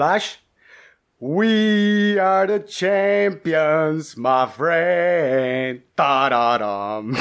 [0.00, 0.40] Blaž.
[1.20, 5.82] We are the champions, my friend.
[5.94, 7.12] Ta-da-dam.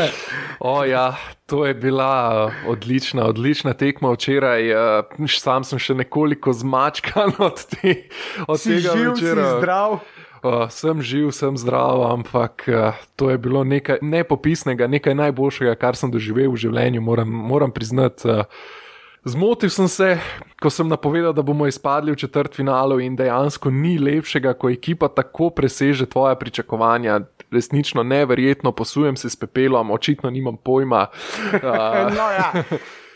[0.60, 4.72] o, ja, to je bila uh, odlična, odlična tekma včeraj.
[4.72, 7.94] Uh, sam sem še nekoliko zmačkan od, te,
[8.44, 9.46] od si tega živ, večera.
[9.48, 9.96] Si zdrav.
[10.42, 15.96] Uh, sem živ, sem zdrav, ampak uh, to je bilo nekaj nepopisnega, nekaj najboljšega, kar
[15.96, 18.28] sem doživel v življenju, moram, moram priznati.
[18.28, 18.84] Uh,
[19.28, 20.16] Zmotil sem se,
[20.56, 25.10] ko sem napovedal, da bomo izpadli v četrt finalu in dejansko ni lepšega, ko ekipa
[25.12, 27.20] tako preseže tvoja pričakovanja.
[27.52, 31.06] Resnično neverjetno, posujem se s pepelom, očitno nimam pojma.
[31.58, 32.08] Uh.
[32.14, 32.52] no, ja.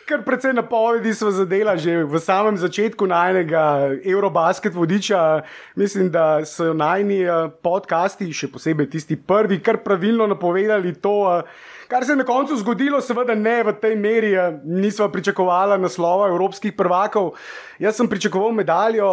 [0.08, 5.42] Kar precej napovedi smo zadela že v samem začetku najnega Eurobasket vodiča.
[5.76, 7.24] Mislim, da so najni
[7.62, 11.16] podcasti, še posebej tisti prvi, kar pravilno napovedali to.
[11.22, 14.30] Uh, Kar se je na koncu zgodilo, seveda ne v tej meri,
[14.64, 17.34] nismo pričakovali naslova evropskih prvakov.
[17.78, 19.10] Jaz sem pričakoval medaljo,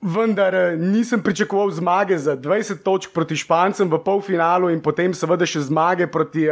[0.00, 5.66] vendar nisem pričakoval zmage za 20 točk proti Špancem v polfinalu in potem seveda še
[5.68, 6.48] zmage proti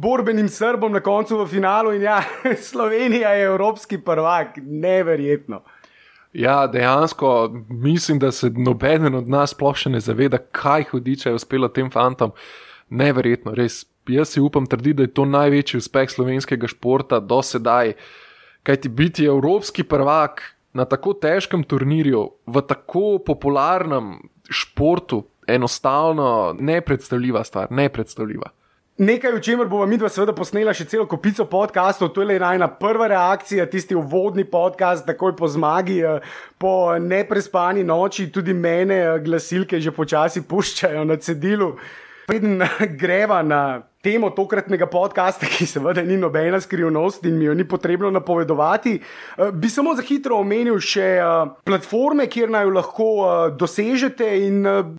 [0.00, 1.92] borbenim Srbom na koncu v finalu.
[1.92, 2.22] In ja,
[2.70, 5.60] Slovenija je evropski prvak, neverjetno.
[6.32, 11.36] Ja, dejansko mislim, da se nobeden od nas sploh še ne zaveda, kaj hudiče je
[11.36, 12.32] uspelo tem fantom.
[12.88, 17.94] Neverjetno, res jaz si upam trditi, da je to največji uspeh slovenskega športa do sedaj.
[18.62, 24.16] Kaj ti biti evropski prvak na tako težkem turnirju, v tako popularnem
[24.50, 28.50] športu, enostavno nepredstavljiva stvar, nepredstavljiva.
[28.98, 32.34] Nekaj, o čemer bomo mi dva seveda posnela še celo kopico podkastov, to je le
[32.36, 36.20] ena prva reakcija, tisti uvodni podcast, takoj po zmagi, eh,
[36.58, 41.72] po neprespani noči, tudi mene eh, glasilke že počasi puščajo na cedilu.
[42.26, 42.62] Preden
[43.02, 48.10] greva na temo tokratnega podcasta, ki seveda ni nobena skrivnost in mi jo ni potrebno
[48.10, 51.26] napovedovati, eh, bi samo za hitro omenil še eh,
[51.64, 54.30] platforme, kjer naj jo lahko eh, dosežete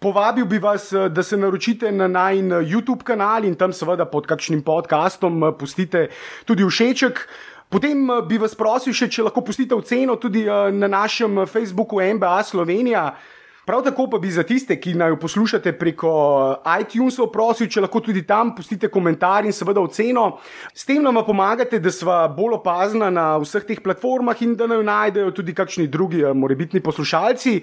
[0.01, 4.63] povabil bi vas, da se naročite na najn YouTube kanal in tam seveda pod kakšnim
[4.63, 6.07] podcastom pustite
[6.45, 7.27] tudi všeček.
[7.69, 13.07] Potem bi vas prosil še, če lahko pustite oceno tudi na našem Facebooku MBA Slovenija.
[13.65, 16.09] Prav tako pa bi za tiste, ki naj poslušate preko
[16.65, 20.25] eh, iTunesov, prosil, če lahko tudi tam pustite komentar in seveda oceno.
[20.75, 24.81] S tem nam pomagate, da smo bolj opazna na vseh teh platformah in da naj
[24.81, 27.61] jo najdejo tudi kakšni drugi, eh, morebitni poslušalci.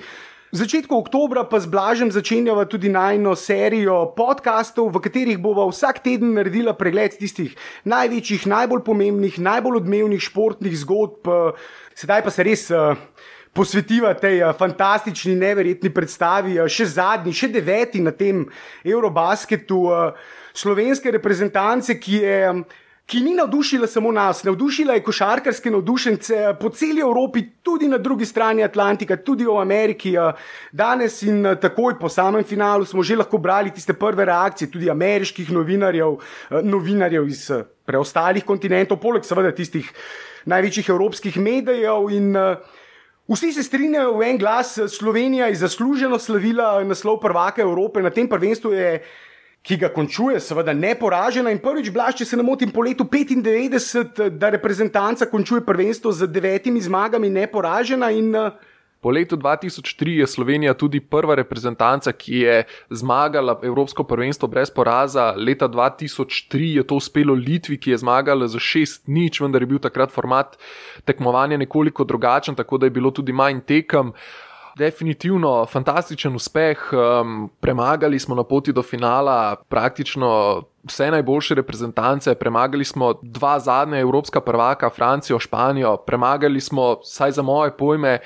[0.50, 6.00] V začetku oktobra pa z Blažem začenjava tudi najno serijo podkastov, v katerih bova vsak
[6.02, 7.52] teden naredila pregled tistih
[7.84, 11.28] največjih, najbolj pomembnih, najbolj odmevnih športnih zgodb.
[11.28, 11.52] Eh,
[11.92, 12.70] sedaj pa se res
[13.52, 18.44] posvetiva tej uh, fantastični, neverjetni predstavi, uh, še zadnji, še deveti na tem
[18.84, 22.38] Eurobasketu uh, slovenske reprezentance, ki je.
[22.50, 22.64] Um,
[23.10, 28.22] Ki ni navdušila samo nas, navdušila je košarkarske navdušence po celi Evropi, tudi na drugi
[28.22, 30.12] strani Atlantika, tudi v Ameriki.
[30.70, 35.50] Danes in takoj po samem finalu smo že lahko brali tiste prve reakcije, tudi ameriških
[35.50, 36.20] novinarjev,
[36.62, 37.48] novinarjev iz
[37.82, 39.90] preostalih kontinentov, poleg seveda tistih
[40.46, 42.14] največjih evropskih medijev.
[42.14, 42.78] In, uh,
[43.30, 48.28] Vsi se strinjajo v en glas, Slovenija je zasluženo slavila naslov prvaka Evrope na tem
[48.28, 48.72] prvenstvu.
[48.72, 49.02] Je,
[49.60, 54.30] Ki ga končuje, seveda, neporažena in prvič, blaž, če se ne motim, po letu 95,
[54.40, 58.56] da reprezentanca končuje prvenstvo z devetimi zmagami, neporažena in uh,
[59.00, 65.32] Po letu 2003 je Slovenija tudi prva reprezentanca, ki je zmagala Evropsko prvenstvo brez poraza.
[65.36, 70.12] Leta 2003 je to uspelo Litvi, ki je zmagala za 6-0, vendar je bil takrat
[70.12, 70.58] format
[71.04, 74.12] tekmovanja nekoliko drugačen, tako da je bilo tudi manj tekem.
[74.76, 76.92] Definitivno fantastičen uspeh.
[76.92, 83.98] Um, premagali smo na poti do finala praktično vse najboljše reprezentance, premagali smo dva zadnja
[83.98, 88.18] evropska prvaka, Francijo, Španijo, premagali smo, saj za moje pojme,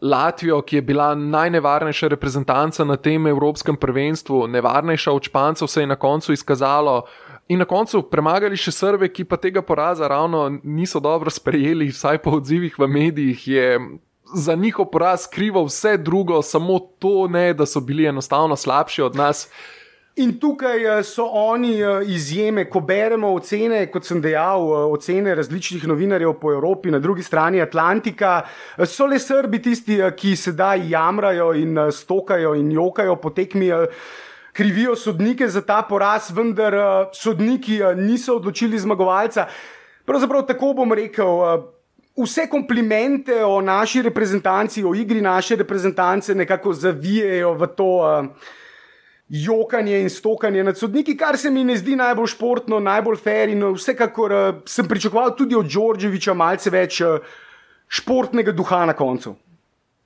[0.00, 5.86] Latvijo, ki je bila najnevarnejša reprezentanca na tem evropskem prvenstvu, nevarnejša od Špancev, se je
[5.86, 7.02] na koncu izkazalo.
[7.48, 12.22] In na koncu premagali še Srbe, ki pa tega poraza ravno niso dobro sprejeli, vsaj
[12.24, 13.78] po odzivih v medijih je
[14.34, 19.16] za njihov poraz krivo vse drugo, samo to ne, da so bili enostavno slabši od
[19.16, 19.48] nas.
[20.20, 25.32] In tukaj eh, so oni eh, izjeme, ko beremo ocene, kot sem dejal, eh, ocene
[25.38, 28.42] različnih novinarjev po Evropi, na drugi strani Atlantika.
[28.84, 33.72] So le Srbi tisti, ki sedaj jamrajo in stokajo in jokajo po tekmi.
[34.52, 36.74] Krivijo sodnike za ta poraz, vendar
[37.16, 39.46] sodniki niso odločili zmagovalca.
[40.04, 41.40] Pravzaprav tako bom rekel,
[42.20, 47.94] vse komplimente o naši reprezentanci, o igri naše reprezentance, nekako zavijajo v to.
[48.02, 48.52] Uh,
[49.32, 53.48] jokanje in stokanje nad sodniki, kar se mi ne zdi najbolj športno, najbolj fair.
[53.48, 57.16] In uh, vsekakor uh, sem pričakoval tudi od Đorđeviča malce več uh,
[57.88, 59.34] športnega duha na koncu.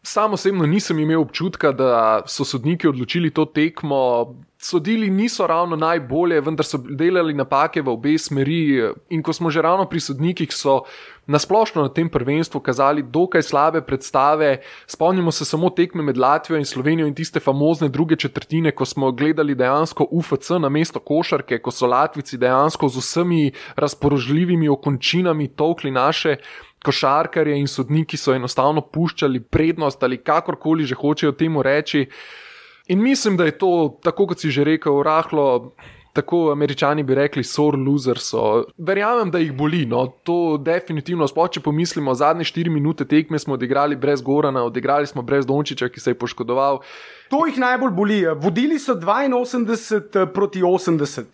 [0.06, 3.98] Sam osebno nisem imel občutka, da so sodniki odločili to tekmo.
[4.58, 8.80] Sodili niso ravno najbolje, vendar so delali napake v obe smeri.
[9.12, 10.80] In ko smo že ravno pri sodnikih, so
[11.26, 14.62] nasplošno na tem prvenstvu kazali dokaj slabe predstave.
[14.86, 19.12] Spomnimo se samo tekme med Latvijo in Slovenijo in tiste famozne druge četrtine, ko smo
[19.12, 25.90] gledali dejansko UFC na mesto košarke, ko so Latvici dejansko z vsemi razpoložljivimi okončinami tokli
[25.90, 26.36] naše
[26.84, 32.06] košarkarje in sodniki so enostavno puščali prednost ali kakorkoli že hočejo temu reči.
[32.88, 35.74] In mislim, da je to, tako kot si že rekel, rahlo.
[36.16, 38.30] Tako američani bi rekli, sore losers.
[38.78, 39.84] Verjamem, da jih boli.
[39.86, 40.06] No.
[40.24, 45.22] To definitivno, sploh če pomislimo, zadnje 4 minute tekme smo odigrali brez Gorana, odigrali smo
[45.22, 46.80] brez Dončiča, ki se je poškodoval.
[47.28, 48.22] To jih najbolj boli.
[48.40, 51.28] Vodili so 82 eh, proti 80.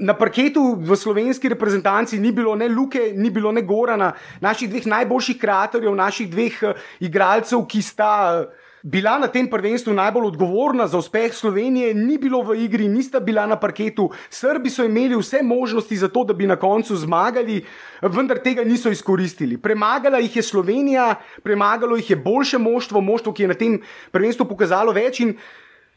[0.00, 4.86] Na parketu v slovenski reprezentanci ni bilo ne Luke, ni bilo ne Gorana, naših dveh
[4.86, 10.86] najboljših kreatorjev, naših dveh uh, igralcev, ki sta uh, bila na tem prvenstvu najbolj odgovorna
[10.86, 14.10] za uspeh Slovenije, ni bilo v igri, nista bila na parketu.
[14.30, 17.62] Srbi so imeli vse možnosti za to, da bi na koncu zmagali,
[18.02, 19.56] vendar tega niso izkoristili.
[19.56, 23.80] Premagala jih je Slovenija, premagalo jih je boljše moštvo, moštvo, ki je na tem
[24.10, 25.22] prvenstvu pokazalo več.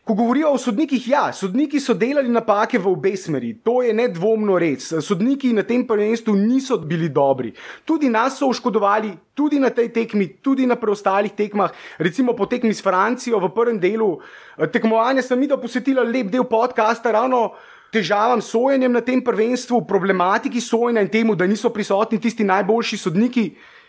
[0.05, 4.59] Ko govorijo o sodnikih, ja, sodniki so delali napake v obe smeri, to je nedvomno
[4.61, 4.91] res.
[5.01, 7.49] Sodniki na tem prvenstvu niso bili dobri.
[7.89, 11.73] Tudi nas so oškodovali, tudi na tej tekmi, tudi na preostalih tekmah.
[11.97, 16.45] Recimo po tekmi s Francijo v prvem delu eh, tekmovanja sem videl posvetila lep del
[16.45, 17.55] podcasta ravno.
[17.89, 22.97] Težavam s sojenjem na tem prvenstvu, problematiki sojenja in temu, da niso prisotni tisti najboljši
[22.97, 23.45] sodniki.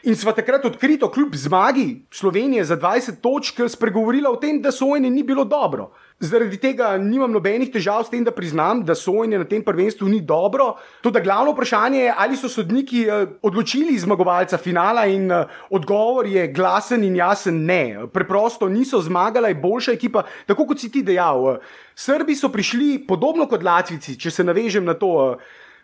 [0.07, 5.11] In sva takrat odkrito, kljub zmagi Slovenije za 20 točk, spregovorila o tem, da sojenje
[5.11, 5.91] ni bilo dobro.
[6.17, 10.23] Zaradi tega nimam nobenih težav s tem, da priznam, da sojenje na tem prvenstvu ni
[10.25, 10.71] dobro.
[11.05, 15.45] To, da glavno vprašanje je, ali so sodniki eh, odločili zmagovalca finala, in eh,
[15.77, 18.09] odgovor je glasen in jasen: ne.
[18.13, 20.25] Preprosto niso zmagali, je boljša ekipa.
[20.47, 21.61] Tako kot si ti dejal, eh,
[21.95, 25.37] Srbi so prišli podobno kot Latvici, če se navežem na to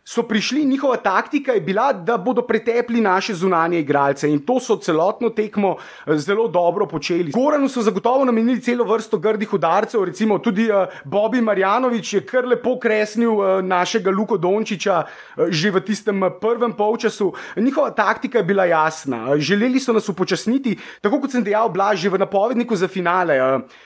[0.05, 4.77] so prišli, njihova taktika je bila, da bodo pretepli naše zunanje igralce in to so
[4.77, 5.77] celotno tekmo
[6.07, 7.31] eh, zelo dobro počeli.
[7.31, 12.45] Goranu so zagotovo namenili celo vrsto grdih udarcev, recimo tudi uh, Bobby Marjanovič je kar
[12.45, 15.03] lepo kresnil uh, našega Luko Dončiča
[15.49, 17.33] že v tistem prvem polčasu.
[17.57, 22.09] Njihova taktika je bila jasna, želeli so nas upočasniti, tako kot sem dejal, blaž že
[22.09, 23.39] v napovedniku za finale.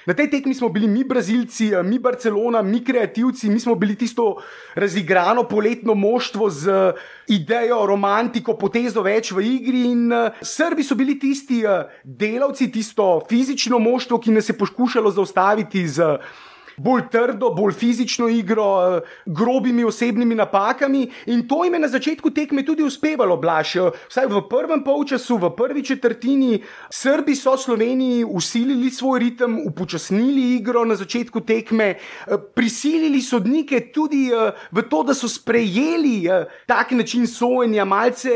[0.06, 4.36] Na tej tekmi smo bili mi Brazilci, mi Barcelona, mi kreativci, mi smo bili tisto
[4.74, 6.80] razigrano poletno moštvo z
[7.34, 9.84] idejo, romantiko, potezo več v igri.
[9.90, 15.10] In uh, Srbi so bili tisti uh, delavci, tisto fizično moštvo, ki nas je poskušalo
[15.10, 16.16] zaustaviti z.
[16.76, 22.30] Bolj trdo, bolj fizično igro, eh, grobimi osebnimi napakami in to jim je na začetku
[22.30, 23.76] tekme tudi uspevalo, blaš.
[24.08, 30.84] Vsaj v prvem polčasu, v prvi četrtini, Srbi so Sloveniji usilili svoj ritem, upočasnili igro
[30.84, 36.28] na začetku tekme, eh, prisilili sodnike tudi eh, v to, da so sprejeli
[36.66, 38.30] tak način sojenja, malce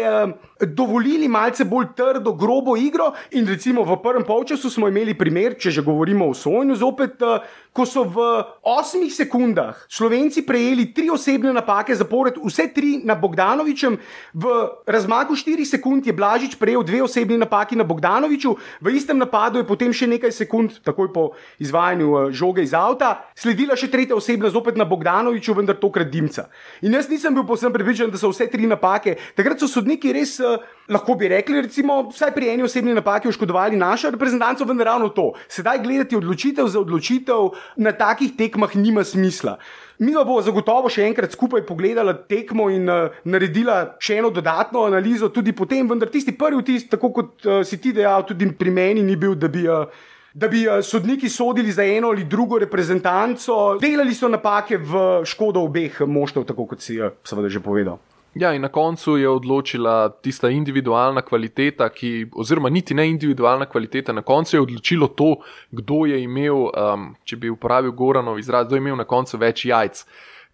[0.66, 3.12] dovolili malce bolj trdo, grobo igro.
[3.30, 7.40] In recimo v prvem polčasu smo imeli primer, če že govorimo o sojenju, zopet, uh,
[7.72, 8.18] ko so v
[8.66, 13.96] osmih sekundah Slovenci prejeli tri osebne napake zapored, vse tri na Bogdanovičem,
[14.34, 14.44] v
[14.86, 19.68] razmaku štirih sekund je Blažič prejel dve osebni napaki na Bogdanoviču, v istem napadu je
[19.68, 21.24] potem še nekaj sekund, takoj po
[21.62, 26.50] izvajanju uh, žoge iz avta, sledila še tretja osebna, zopet na Bogdanoviču, vendar tokrat Dimca.
[26.82, 29.16] In jaz nisem bil posebno prepričan, da so vse tri napake.
[29.38, 30.36] Takrat so sodniki res.
[30.42, 30.49] Uh,
[30.90, 35.32] lahko bi rekli, recimo, vsaj pri eni osebni napaki oškodovali našo reprezentanco, vendar ravno to.
[35.48, 39.58] Sedaj gledati odločitev za odločitev na takih tekmah nima smisla.
[40.00, 44.86] Mi pa bomo zagotovo še enkrat skupaj pogledali tekmo in uh, naredila še eno dodatno
[44.88, 48.72] analizo, tudi potem, vendar tisti prvi vtis, tako kot uh, si ti dejal, tudi pri
[48.72, 49.66] meni ni bil, da bi.
[49.68, 55.64] Uh, Da bi sodniki sodili za eno ali drugo reprezentanco, delali so napake v škodo
[55.66, 57.98] obeh moštev, tako kot si seveda že povedal.
[58.34, 64.12] Ja, in na koncu je odločila tista individualna kvaliteta, ki, oziroma niti ne individualna kvaliteta,
[64.12, 65.34] na koncu je odločilo to,
[65.70, 69.64] kdo je imel, um, če bi uporabil Goranov izraz, kdo je imel na koncu več
[69.66, 70.04] jajc.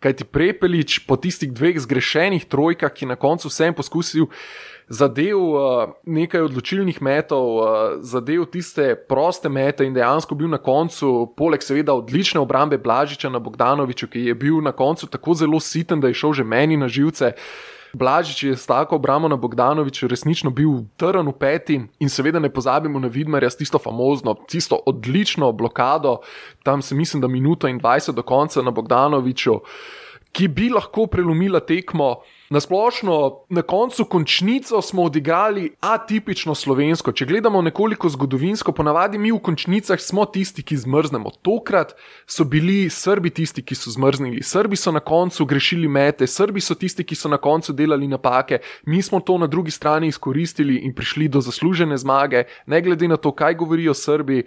[0.01, 4.31] Kaj ti prepelič po tistih dveh zgrešenih trojkah, ki na koncu vsem poskusil
[4.89, 7.69] zadev uh, nekaj odločilnih metov, uh,
[8.01, 13.39] zadev tiste proste mete in dejansko bil na koncu, poleg seveda odlične obrambe Blažiča na
[13.39, 16.89] Bogdanoviču, ki je bil na koncu tako zelo siten, da je šel že meni na
[16.89, 17.35] živce.
[17.97, 22.53] Blažič je s tako obrambo na Bogdanoviču resnično bil trn v peti in seveda ne
[22.53, 26.19] pozabimo na Vidmarja s tisto famozno, tisto odlično blokado,
[26.63, 29.61] tam se mislim, da minuto in 20 do konca na Bogdanoviču
[30.37, 32.19] ki bi lahko prelomila tekmo.
[32.51, 37.11] Na splošno, na koncu končnico smo odigrali atipično slovensko.
[37.13, 41.33] Če gledamo nekoliko zgodovinsko, ponavadi mi v končnicah smo tisti, ki zmrznemo.
[41.43, 44.45] Tokrat so bili Srbi tisti, ki so zmrznili.
[44.47, 48.61] Srbi so na koncu grešili mete, Srbi so tisti, ki so na koncu delali napake.
[48.87, 53.17] Mi smo to na drugi strani izkoristili in prišli do zaslužene zmage, ne glede na
[53.17, 54.45] to, kaj govorijo Srbi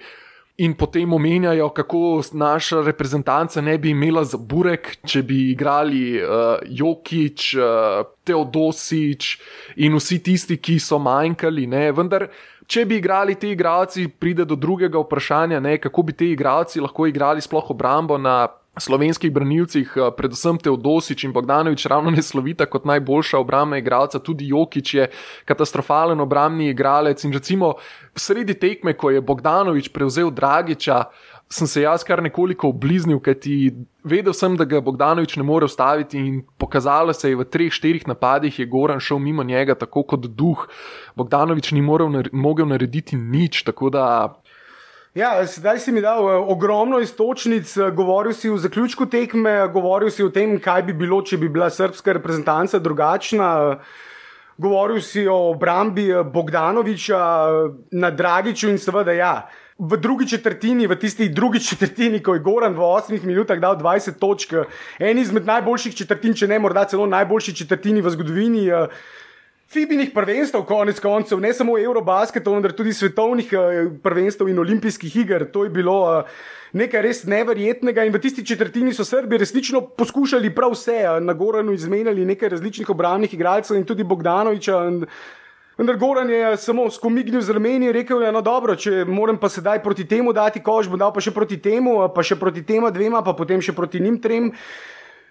[0.59, 6.59] in potem omenjajo, kako naša reprezentanca ne bi imela za burek, če bi igrali uh,
[6.67, 9.29] Jokič, uh, Teodosič
[9.79, 11.63] in vsi tisti, ki so manjkali.
[11.67, 11.85] Ne?
[11.95, 12.27] Vendar,
[12.67, 15.77] če bi igrali ti igralci, pride do drugega vprašanja, ne?
[15.79, 18.41] kako bi ti igralci lahko igrali sploh obrambo na
[18.77, 24.47] slovenskih branilcih, eh, predvsem Teodosič in Bogdanovič, ravno ne slovita kot najboljša obrambna igralca, tudi
[24.47, 25.09] Jokič je
[25.45, 27.23] katastrofalen obrambni igralec.
[27.23, 27.73] In recimo
[28.15, 31.03] sredi tekme, ko je Bogdanovič prevzel Dragiča,
[31.49, 33.73] sem se jaz kar nekoliko obliznil, kajti
[34.03, 38.07] vedel sem, da ga Bogdanovič ne more ustaviti in pokazalo se je v treh, štirih
[38.07, 40.67] napadih, je Goran šel mimo njega tako kot duh.
[41.15, 44.05] Bogdanovič ni mogel narediti nič, tako da
[45.17, 50.11] Ja, zdaj si mi dal uh, ogromno istočnic, uh, govoril si v zaključku tekme, govoril
[50.13, 53.79] si o tem, kaj bi bilo, če bi bila srpska reprezentanca drugačna.
[54.61, 57.21] Govoril si o obrambi Bogdanoviča
[57.91, 59.33] na Dragiču in seveda ja.
[59.79, 64.19] V drugi četrtini, v tisti drugi četrtini, ko je Goran v 8 minutah dal 20
[64.21, 64.53] točk,
[64.99, 68.67] en izmed najboljših četrtin, če ne morda celo najboljši četrtini v zgodovini.
[68.69, 68.93] Uh,
[69.69, 75.45] Fibinih prvenstev, konec koncev, ne samo Eurobasketov, ampak tudi svetovnih eh, prvenstev in olimpijskih iger.
[75.53, 76.31] To je bilo eh,
[76.73, 78.01] nekaj res neverjetnega.
[78.01, 82.49] In v tisti četrtini so Srbi resnično poskušali prav vse, eh, na Goranu izmenjali nekaj
[82.49, 84.81] različnih obrambnih igralcev in tudi Bogdanoviča.
[85.77, 89.83] Vendar Goran je samo skomignil z rameni in rekel: No, dobro, če moram pa sedaj
[89.83, 93.21] proti temu dati kož, bom dal pa še proti temu, pa še proti tema dvema,
[93.21, 94.49] pa potem še proti njim trem.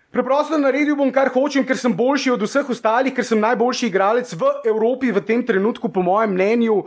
[0.09, 4.31] Preprosto naredil bom, kar hočem, ker sem boljši od vseh ostalih, ker sem najboljši igralec
[4.33, 6.81] v Evropi v tem trenutku, po mojem mnenju.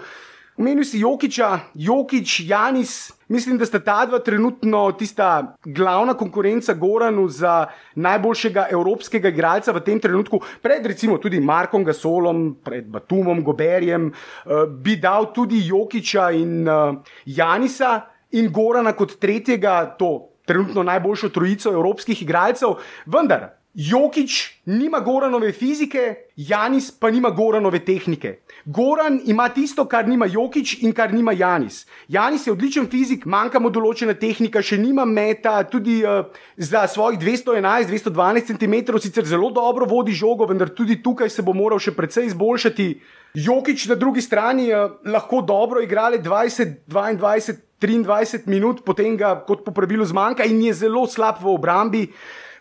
[0.58, 3.14] Omenil si Jokiča, Jokič, Janis.
[3.30, 9.84] Mislim, da sta ta dva trenutno tista glavna konkurenca Goranu za najboljšega evropskega igralca v
[9.86, 16.32] tem trenutku, pred recimo tudi Markom Gasolom, pred Batumom, Goberjem, uh, bi dal tudi Jokiča
[16.36, 18.02] in uh, Janisa
[18.34, 26.16] in Gorana kot tretjega, to trenutno najboljšo trojico evropskih igralcev, vendar Jokič nima Goranove fizike,
[26.36, 28.40] Janis pa nima Goranove tehnike.
[28.66, 31.86] Goran ima tisto, kar nima Jokič in kar nima Janis.
[32.08, 37.20] Janis je odličen fizik, manjka mu določena tehnika, še nima meta, tudi uh, za svojih
[37.24, 42.28] 211-212 cm, sicer zelo dobro vodi žogo, vendar tudi tukaj se bo moral še precej
[42.28, 42.92] izboljšati.
[43.40, 47.71] Jokič na drugi strani uh, lahko dobro igra 20-22.
[47.82, 52.04] 23 minut, potem ga kot po pravilu zmanjka in je zelo slab v obrambi.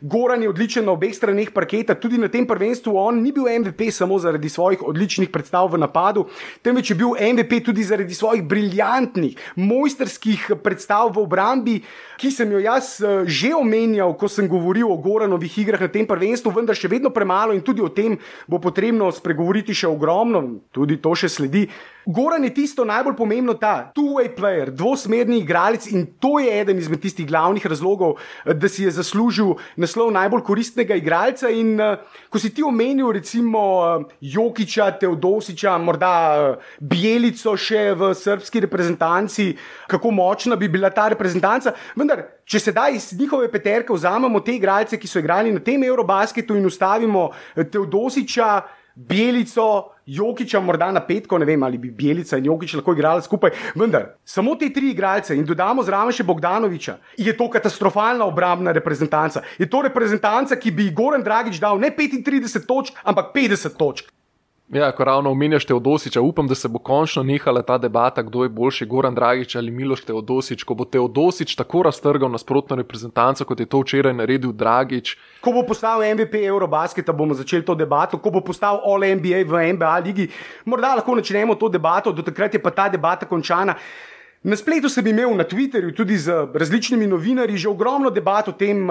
[0.00, 2.96] Goran je odličen na obeh straneh parketa, tudi na tem prvenstvu.
[2.96, 6.26] On ni bil MVP samo zaradi svojih odličnih predstav v napadu,
[6.62, 11.76] temveč je bil MVP tudi zaradi svojih briljantnih, mojsterskih predstav v obrambi,
[12.20, 16.08] ki sem jo jaz eh, že omenjal, ko sem govoril o Goranovih igrah na tem
[16.08, 18.16] prvenstvu, vendar še vedno premalo in tudi o tem
[18.48, 21.66] bo potrebno spregovoriti še ogromno, tudi to še sledi.
[22.10, 27.00] Goran je tisto najbolj pomembno, ta two-way player, dvosmerni igralec in to je eden izmed
[27.00, 29.56] tistih glavnih razlogov, eh, da si je zaslužil
[29.90, 31.50] naslov najbolj koristnega igralca.
[31.50, 31.98] In uh,
[32.30, 36.14] ko si ti omenil, recimo uh, Jokiča, Teodosiča, morda
[36.54, 39.50] uh, Bielico še v srpski reprezentanci,
[39.90, 41.74] kako močna bi bila ta reprezentanca.
[41.98, 46.54] Vendar, če sedaj iz njihove peterke vzamemo te igralce, ki so igrali na tem Eurobasketu
[46.54, 52.74] in ustavimo Teodosiča, Bielico, Jokiča, morda na petko, ne vem ali bi Bielica in Jokič
[52.80, 57.48] lahko igrali skupaj, vendar samo te tri igralce in dodamo zraven še Bogdanoviča, je to
[57.50, 59.44] katastrofalna obrambna reprezentanca.
[59.58, 64.10] Je to reprezentanca, ki bi Goran Dragič dal ne 35 točk, ampak 50 točk.
[64.72, 68.48] Ja, ko ravno omenjaš Teodosiča, upam, da se bo končno nehala ta debata, kdo je
[68.48, 70.62] boljši, Goran Dragič ali Miloš Teodosič.
[70.62, 75.16] Ko bo Teodosič tako raztrgal nasprotno reprezentanco, kot je to včeraj naredil Dragič.
[75.40, 78.18] Ko bo postal MVP Eurobasketa, bomo začeli to debato.
[78.18, 80.28] Ko bo postal All NBA v NBA ligi,
[80.64, 83.74] morda lahko začnemo to debato, do takrat je pa ta debata končana.
[84.42, 88.86] Na spletu sem imel na Twitterju tudi z različnimi novinarji že ogromno debat o tem,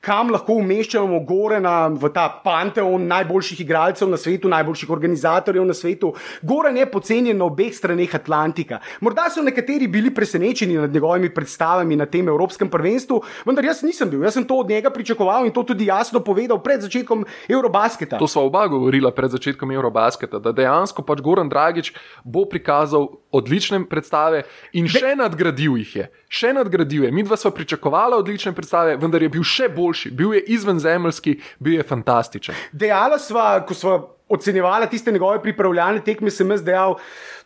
[0.00, 6.12] kam lahko umeščamo Gorena v ta panteon najboljših igralcev na svetu, najboljših organizatorjev na svetu.
[6.42, 8.78] Goren je pocenjen na obeh straneh Atlantika.
[9.00, 14.10] Morda so nekateri bili presenečeni nad njegovimi predstavami na tem Evropskem prvenstvu, vendar jaz nisem
[14.10, 14.22] bil.
[14.22, 18.18] Jaz sem to od njega pričakoval in to tudi jasno povedal pred začetkom Eurobasketa.
[18.18, 21.92] To smo oba govorila pred začetkom Eurobasketa, da dejansko pač Goran Dragič
[22.24, 26.04] bo prikazal odlične predstave in še De nadgradil jih je.
[26.26, 27.12] Še nadgradil je.
[27.14, 31.40] Mi dva smo pričakovali odlične predstave, vendar je bil še bolj najboljši, bil je izvenzemeljski,
[31.58, 32.54] bil je fantastičen.
[32.72, 36.96] Dejala sva, ko sva ocenjevala tiste njegove pripravljalne tekme, sem jaz dejal,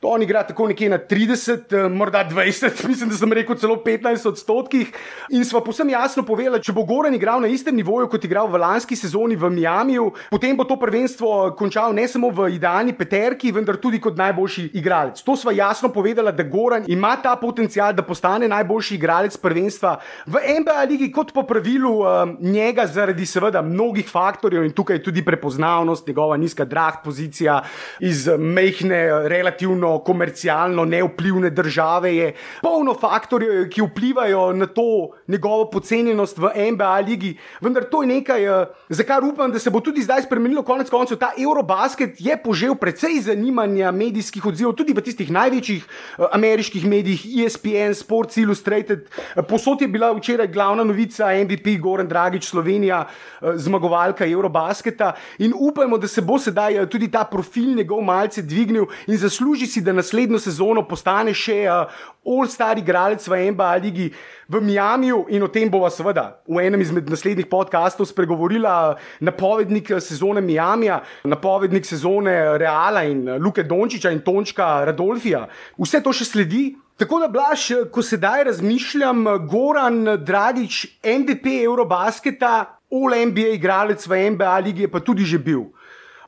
[0.02, 3.76] da on igra tako nekje na 30, eh, morda 20, mislim, da sem rekel celo
[3.84, 4.92] 15 odstotkih.
[5.30, 8.48] In sva posem jasno povedala, če bo Goran igral na istem nivoju, kot je igral
[8.48, 13.52] v lanski sezoni v Miamiju, potem bo to prvenstvo končal ne samo v idealni peterki,
[13.52, 15.20] vendar tudi kot najboljši igralec.
[15.26, 20.40] To sva jasno povedala, da Goran ima ta potencial, da postane najboljši igralec prvenstva v
[20.64, 26.06] NBA ligi, kot po pravilu um, njega, zaradi seveda mnogih faktorjev in tukaj tudi prepoznavnost,
[26.08, 27.60] njegova nizka drag pozicija
[28.00, 32.14] iz mehne, relativno komercialno neupljivne države.
[32.16, 37.36] Je polno faktorjev, ki vplivajo na to njegovo pocenjenost v NBA ligi.
[37.60, 40.62] Vendar to je nekaj, eh, za kar upam, da se bo tudi zdaj spremenilo.
[40.62, 46.24] Konec koncev, ta Eurobasket je požel precej zanimanja medijskih odzivov, tudi v tistih največjih eh,
[46.32, 49.08] ameriških medijih, ESPN, Sports Illustrated.
[49.36, 53.06] Eh, posod je bila včeraj glavna novica MVP Goran Dragič, Slovenija,
[53.40, 55.14] zmagovalka Eurobasketa.
[55.38, 59.16] In upajmo, da se bo sedaj sedaj eh, tudi ta profil njegov malce dvignil in
[59.16, 61.88] zasluži si, da naslednjo sezono postane še uh,
[62.24, 64.10] all-star igralec v NBA ligi
[64.48, 69.88] v Miamiju in o tem bova seveda v enem izmed naslednjih podkastov spregovorila eh, napovednik
[70.00, 75.46] sezone Miamija, napovednik sezone Reala in Luke Dončiča in Tončka Radolfija.
[75.78, 76.70] Vse to še sledi.
[77.00, 84.84] Tako da, blaš, ko sedaj razmišljam, Goran Dragič, MVP Eurobasketa, All-NBA igralec v NBA ligi
[84.84, 85.70] je pa tudi že bil.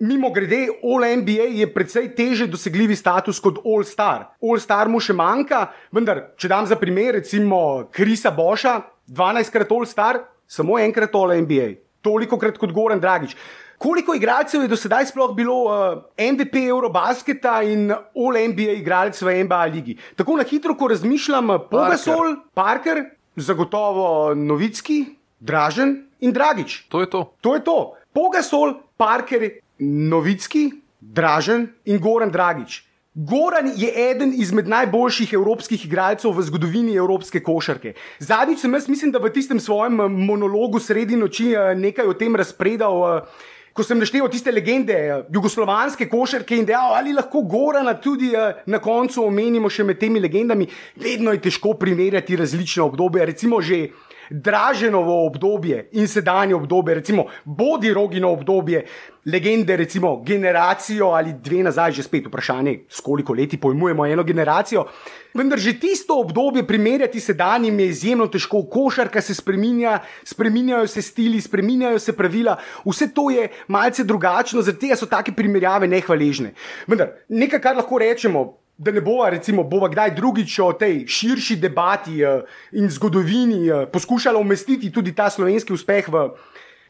[0.03, 4.25] Mimo grede, All NBA je precej teže dosegljivi status kot All Star.
[4.43, 9.87] All Star mu še manjka, vendar, če dam za primer, recimo Krisa Boša, 12krat All
[9.87, 10.19] Star,
[10.51, 11.69] samo enkrat All NBA,
[12.03, 13.37] toliko krat kot Goran Dragič.
[13.79, 19.39] Koliko igralcev je do sedaj sploh bilo uh, MVP Eurobasketa in All NBA igralec v
[19.47, 19.99] NBA ligi?
[20.19, 23.05] Tako na hitro, ko razmišljam, Pogasol, Parker,
[23.39, 25.05] zagotovo Novicki,
[25.39, 26.89] Dražen in Dragič.
[26.91, 27.29] To je to.
[27.39, 27.81] To je to.
[28.11, 32.83] Pogasol, Parker, Novicki, Dražen in Goran Dragič.
[33.15, 37.93] Goran je eden izmed najboljših evropskih igralcev v zgodovini evropske košarke.
[38.19, 42.15] Zadnjič sem jaz, mislim, da v tistem svojem eh, monologu sredi noči eh, nekaj o
[42.17, 43.03] tem razpredal.
[43.17, 44.95] Eh, ko sem naštel tiste legende
[45.33, 48.29] jugoslovanske košarke in dejal, ali lahko Gorana tudi
[48.67, 50.67] na koncu omenimo še med temi legendami,
[51.01, 53.25] vedno je težko primerjati različne obdobje.
[53.33, 53.87] Recimo že
[54.33, 58.87] Draženovo obdobje in sedanje obdobje, recimo Bodi Rogino obdobje,
[59.27, 64.87] legende, recimo generacijo ali dve nazaj, že spet vprašanje, s koliko leti pojmujemo eno generacijo.
[65.35, 68.63] Vendar že tisto obdobje primerjati s sedanjim je izjemno težko.
[68.71, 74.97] Košarka se spremenja, spremenjajo se stili, spremenjajo se pravila, vse to je malce drugačno, zato
[74.97, 76.55] so take primerjave nehvaležne.
[76.87, 81.57] Vendar nekaj, kar lahko rečemo, da ne bova, recimo, bova kdaj drugič o tej širši
[81.57, 86.31] debati uh, in zgodovini uh, poskušala umestiti tudi ta slovenski uspeh v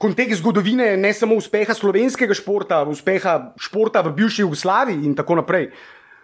[0.03, 5.71] kontekst zgodovine, ne samo uspeha slovenskega športa, uspeha športa v bivši Jugoslaviji in tako naprej.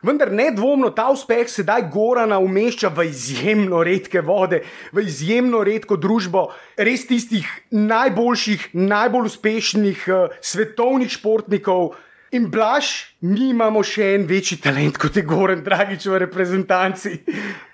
[0.02, 4.60] Vendar nedvomno ta uspeh sedaj Gorana umešča v izjemno redke vode,
[4.94, 11.98] v izjemno redko družbo res tistih najboljših, najbolj uspešnih uh, svetovnih športnikov.
[12.30, 17.12] In blaš, mi imamo še en večji talent kot je Goran Dragič v reprezentanci.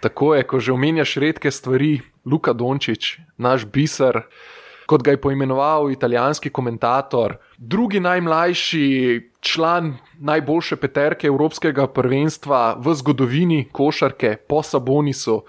[0.04, 4.22] Tako je, ko že omenjaš redke stvari, Luka Dončić, naš biser,
[4.86, 8.86] kot ga je poimenoval italijanski komentator, drugi najmlajši
[9.42, 15.42] član najboljše peterke Evropskega prvenstva v zgodovini košarke po Sabonisu.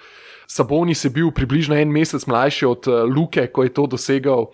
[0.48, 4.50] Sabonis je bil približno en mesec mlajši od eh, Luke, ko je to dosegal.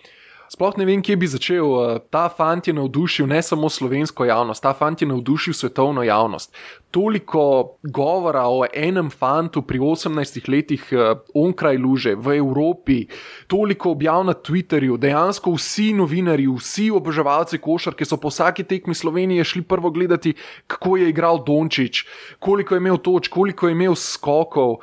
[0.52, 1.64] Sploh ne vem, kje bi začel.
[1.64, 6.52] Eh, ta fant je navdušil ne samo slovensko javnost, ta fant je navdušil svetovno javnost.
[6.92, 13.06] Toliko govora o enem fantu pri 18 letih eh, onkraj luže v Evropi,
[13.48, 19.48] toliko objav na Twitterju, dejansko vsi novinari, vsi oboževalci košarke so po vsaki tekmi Slovenije
[19.48, 20.34] šli prvo gledati,
[20.68, 22.04] kako je igral Dončić,
[22.40, 24.82] koliko je imel točk, koliko je imel skokov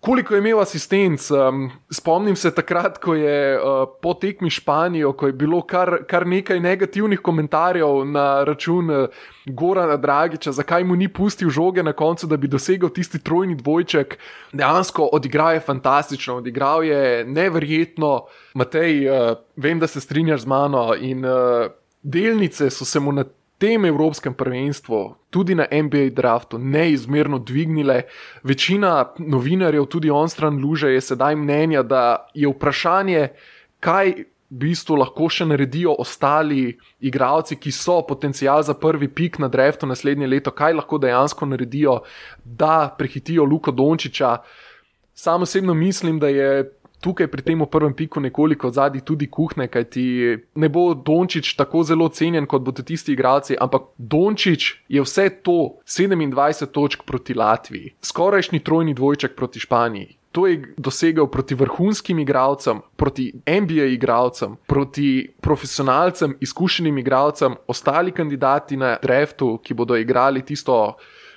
[0.00, 1.30] koliko je imel asistenc.
[1.30, 6.26] Um, spomnim se takrat, ko je uh, po tekmi Španijo, ko je bilo kar, kar
[6.26, 9.08] nekaj negativnih komentarjev na račun uh,
[9.46, 14.18] Gorana Dragiča, zakaj mu ni pustil žoge na koncu, da bi dosegel tisti trojni dvojček.
[14.52, 18.24] Dejansko odigral je fantastično, odigral je neverjetno.
[18.54, 21.68] Matej, uh, vem, da se strinjaš z mano in uh,
[22.02, 23.24] delnice so se mu na
[23.60, 28.02] tem Evropskem prvenstvu, tudi na NBA draftu, neizmerno dvignile.
[28.42, 33.28] Večina novinarjev, tudi on stran luže, je sedaj mnenja, da je vprašanje,
[33.84, 34.14] kaj
[34.50, 36.72] v bistvu lahko še naredijo ostali
[37.04, 42.00] igralci, ki so potencijal za prvi pik na draftu naslednje leto, kaj lahko dejansko naredijo,
[42.44, 44.38] da prehitijo Luko Dončiča.
[45.14, 50.38] Sam osebno mislim, da je tukaj pri tem prvem piku nekoliko zadnji tudi kuhne, kajti
[50.54, 55.80] ne bo Dončić tako zelo cenjen kot bodo tisti igralci, ampak Dončić je vse to
[55.86, 60.16] 27 točk proti Latviji, skorajšnji trojni dvojček proti Španiji.
[60.32, 68.76] To je dosegel proti vrhunskim igralcem, proti NBA igralcem, proti profesionalcem, izkušenim igralcem, ostali kandidati
[68.76, 70.94] na draftu, ki bodo igrali tisto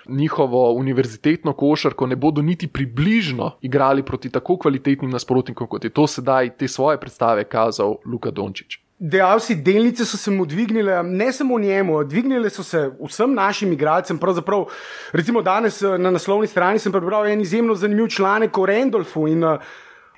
[0.07, 6.07] njihovo univerzitetno košarko, ne bodo niti približno igrali proti tako kvalitetnim nasprotnikom, kot je to
[6.07, 8.83] sedaj te svoje predstave kazal Luka Dončić.
[8.99, 13.71] Dejal si, delnice so se mu dvignile, ne samo njemu, dvignile so se vsem našim
[13.73, 14.17] igralcem.
[14.17, 14.65] Pravzaprav,
[15.11, 19.43] recimo danes eh, na naslovni strani sem prebral en izjemno zanimiv članek o Randolfu in
[19.43, 19.59] uh,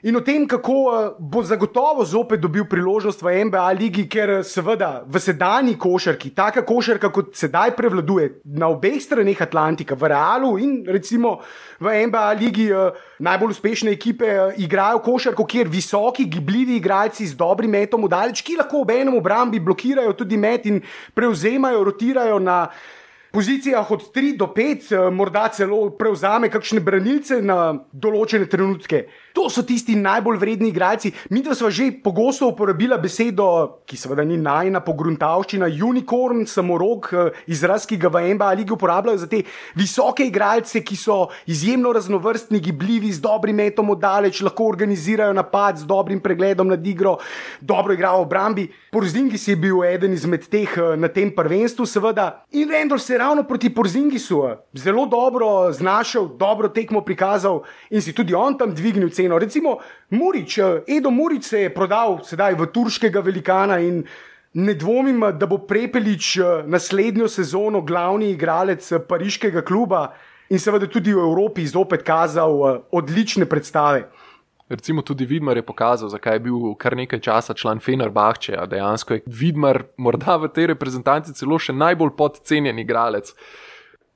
[0.06, 4.44] in o tem, kako eh, bo zagotovo zopet dobil priložnost v NBA ligi, ker eh,
[4.46, 10.56] seveda v sedanji košarki, taka košarka, kot sedaj prevladuje na obeh straneh Atlantika, v Realu
[10.62, 11.40] in recimo
[11.82, 14.30] v NBA ligi, eh, najbolj uspešne ekipe
[14.62, 19.18] igrajo košarko, kjer visoki, gibljivi igralci z dobrim metom v daleč, ki lahko ob enem
[19.18, 20.84] obrambi blokirajo tudi met in
[21.18, 22.68] prevzemajo, rotirajo na
[23.36, 29.02] pozicijah od 3 do 5, eh, morda celo prevzame kakšne branilce na določene trenutke.
[29.36, 31.12] To so tisti najbolj vredni igralci.
[31.30, 37.42] Mi dva smo že pogosto uporabili besedo, ki seveda ni najna pogruntavščina, unicorn, samorok, eh,
[37.52, 39.44] izraz, ki ga v NBA ligi uporabljajo za te
[39.76, 45.84] visoke igralce, ki so izjemno raznovrstni, gibljivi, z dobrim metom oddaleč, lahko organizirajo napad z
[45.84, 47.18] dobrim pregledom nad igro,
[47.60, 48.72] dobro igrajo v obrambi.
[48.92, 52.46] Porzingis je bil eden izmed teh eh, na tem prvenstvu, seveda.
[52.52, 58.34] In Rendor se ravno proti Porzingisu zelo dobro znašel, dobro tekmo prikazal in si tudi
[58.34, 59.40] on tam dvignil ceno.
[59.40, 59.78] Recimo
[60.10, 64.04] Murič, Edo Murič se je prodal sedaj v turškega velikana in
[64.54, 70.14] ne dvomim, da bo Prepelič naslednjo sezono glavni igralec pariškega kluba
[70.50, 74.06] in seveda tudi v Evropi zopet kazal odlične predstave.
[74.70, 79.22] Recimo tudi Vidmar je pokazal, zakaj je bil kar nekaj časa član Fenerbahče, dejansko je
[79.26, 83.30] Vidmar morda v tej reprezentanci celo še najbolj podcenjen igralec.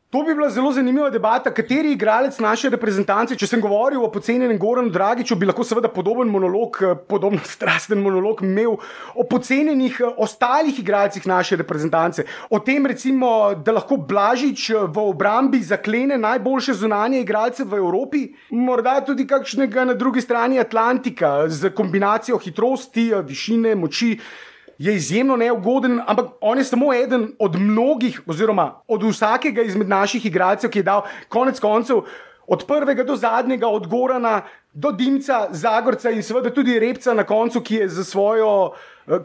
[0.09, 4.57] To bi bila zelo zanimiva debata, kateri igralec naše reprezentance, če sem govoril o pocenjenem
[4.57, 8.73] Goranu Dragiču, bi lahko seveda podoben monolog, eh, podoben strasten monolog imel
[9.13, 12.25] o pocenjenih eh, ostalih igralcih naše reprezentance.
[12.49, 18.25] O tem, recimo, da lahko Blažič eh, v obrambi zaklene najboljše zunanje igralce v Evropi,
[18.49, 24.15] morda tudi kakšnega na drugi strani Atlantika z kombinacijo hitrosti, višine, moči
[24.79, 30.25] je izjemno neugoden, ampak on je samo eden od mnogih, oziroma od vsakega izmed naših
[30.25, 32.01] igralcev, ki je dal konec koncev.
[32.47, 34.41] Od prvega do zadnjega, od Gorana
[34.73, 38.71] do Dimca, Zagorca in seveda tudi Repca na koncu, ki je za svojo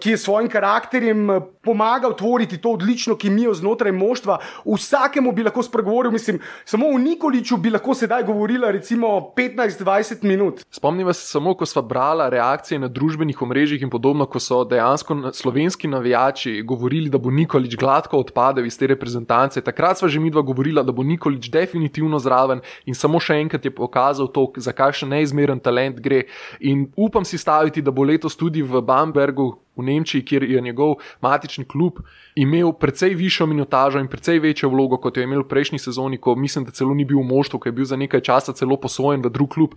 [0.00, 4.38] ki je s svojim karakterjem eh, pomagal tvoriti to odlično kemijo znotraj moštva.
[4.64, 10.64] Vsakemu bi lahko spregovoril, mislim, samo v Nikoliču bi lahko sedaj govorila recimo 15-20 minut.
[10.70, 15.32] Spomnim se samo, ko smo brali reakcije na družbenih omrežjih in podobno, ko so dejansko
[15.32, 19.60] slovenski navijači govorili, da bo Nikolič gladko odpadel iz te reprezentance.
[19.60, 23.74] Takrat smo že midva govorila, da bo Nikolič definitivno zraven in samo še enkrat je
[23.74, 26.24] pokazal to, za kakšen neizmeren talent gre.
[26.60, 30.96] In upam si staviti, da bo letos tudi v Bambergu v Nemčiji, kjer je njegov
[31.20, 32.00] matični klub
[32.34, 36.18] imel precej višjo minutažo in precej večjo vlogo, kot jo je imel v prejšnji sezoni,
[36.18, 38.76] ko mislim, da celo ni bil v moštvu, ko je bil za nekaj časa celo
[38.76, 39.74] posojen v drug klub.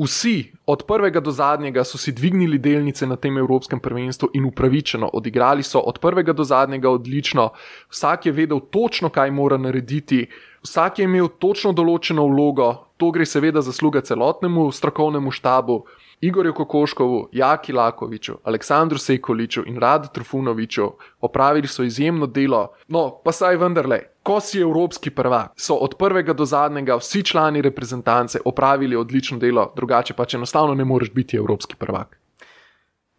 [0.00, 5.10] Vsi, od prvega do zadnjega, so si dvignili delnice na tem Evropskem prvenstvu in upravičeno
[5.12, 7.50] odigrali so od prvega do zadnjega odlično.
[7.90, 10.26] Vsak je vedel točno, kaj mora narediti,
[10.62, 15.84] vsak je imel točno določeno vlogo, to gre seveda zasluga celotnemu strokovnemu štabu.
[16.20, 22.74] Igorju Kokoškovu, Jaki Lakoviču, Aleksandru Sejkoliču in Radu Trufunoviču opravili so izjemno delo.
[22.88, 27.62] No, pa saj vendarle, ko si evropski prvak, so od prvega do zadnjega vsi člani
[27.62, 32.18] reprezentance opravili odlično delo, drugače pa če enostavno ne moreš biti evropski prvak.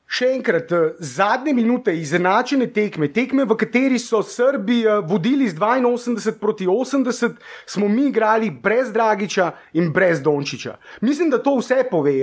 [0.05, 5.55] Še enkrat, eh, zadnje minute, izenačene tekme, tekme, v kateri so Srbi eh, vodili z
[5.57, 10.75] 82 proti 80, smo mi igrali brez Dragiča in brez Dončiča.
[11.01, 12.13] Mislim, da to vse pove.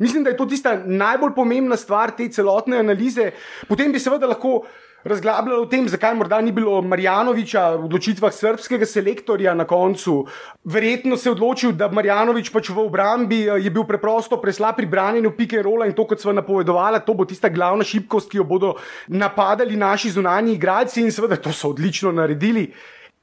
[0.00, 3.30] Mislim, da je to tista najbolj pomembna stvar te celotne analize.
[3.68, 4.62] Potem bi seveda lahko
[5.04, 10.26] razglabljali o tem, zakaj morda ni bilo Marjanoviča v odločitvah srpskega selektorja na koncu.
[10.64, 14.86] Verjetno se je odločil, da Marjanovič pač v obrambi eh, je bil preprosto preslab pri
[14.86, 18.44] branjenju pike rola in to, kot smo napovedovali, to bo tista glavna šibkost, ki jo
[18.44, 18.74] bodo
[19.08, 22.70] napadali naši zunanji igralci in seveda to so odlično naredili.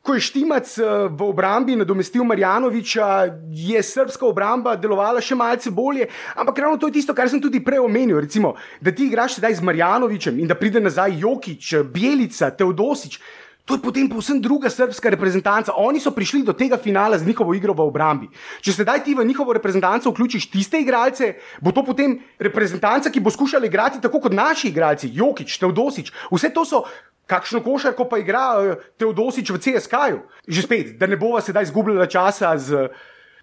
[0.08, 3.08] Ko je Štimac eh, v obrambi nadomestil Marjanoviča,
[3.52, 7.60] je srpska obramba delovala še malce bolje, ampak ravno to je tisto, kar sem tudi
[7.60, 8.22] prej omenil.
[8.24, 13.20] Recimo, da ti igraš sedaj z Marjanovičem in da pride nazaj Jokič, Bjelica, Teodosič.
[13.68, 15.76] To je potem povsem druga srpska reprezentanca.
[15.76, 18.30] Oni so prišli do tega finala z njihovo igro v obrambi.
[18.64, 23.28] Če sedaj ti v njihovo reprezentanco vključiš tiste igralce, bo to potem reprezentanca, ki bo
[23.28, 26.16] skušala igrati tako kot naši igralci, Jokič, Teodosič.
[26.32, 26.88] Vse to so.
[27.28, 30.20] Kakšno košarko pa igra eh, Teodosič v CSK-ju?
[30.48, 32.88] Že spet, da ne bova sedaj izgubljala časa z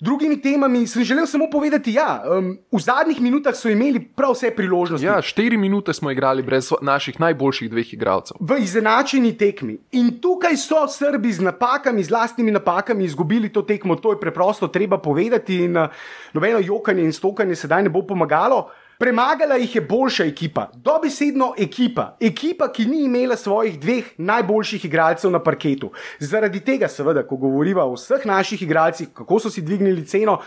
[0.00, 4.32] drugimi temami, sem želel samo povedati, da ja, um, v zadnjih minutah so imeli prav
[4.32, 5.06] vse priložnosti.
[5.06, 8.36] Ja, štiri minute smo igrali brez naših najboljših dveh igralcev.
[8.40, 9.78] V izenačeni tekmi.
[9.92, 13.96] In tukaj so Srbi z napakami, z lastnimi napakami, izgubili to tekmo.
[13.96, 15.64] To je preprosto treba povedati.
[15.64, 15.88] In uh,
[16.32, 18.70] nobeno jokanje in stokanje sedaj ne bo pomagalo.
[18.98, 25.32] Premagala jih je boljša ekipa, dobesedno ekipa, ekipa, ki ni imela svojih dveh najboljših igralcev
[25.34, 25.90] na parketu.
[26.18, 30.38] Zaradi tega, seveda, ko govorimo o vseh naših igralcih, kako so si dvignili ceno.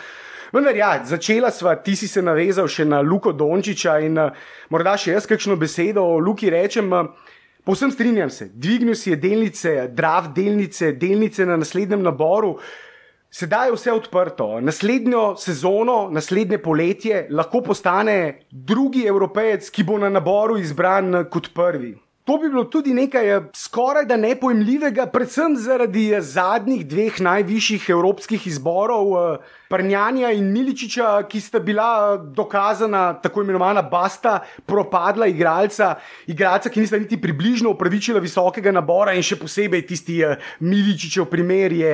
[0.53, 4.31] Vendar, ja, začela sva, ti si se navezal še na Luko Dončiča in uh,
[4.71, 6.87] morda še jaz kakšno besedo o Luki rečem.
[6.87, 7.09] Uh,
[7.67, 12.55] povsem strinjam se, dvignil si je delnice, draft delnice, delnice na naslednjem naboru.
[13.37, 14.45] Sedaj je vse odprto.
[14.61, 21.91] Naslednjo sezono, naslednje poletje lahko postane drugi evropejec, ki bo na naboru izbran kot prvi.
[22.25, 27.85] To bi bilo tudi nekaj eh, skoraj da nepojmljivega, predvsem zaradi eh, zadnjih dveh najvišjih
[27.93, 35.91] evropskih izborov, eh, Prnjanja in Miličiča, ki sta bila dokazana, tako imenovana basta, propadla igralca,
[36.27, 40.17] igralca, ki nista niti približno upravičila visokega nabora in še posebej tisti
[40.59, 41.93] Miličičev primer je